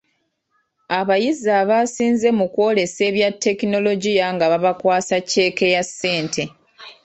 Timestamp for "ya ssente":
5.75-6.43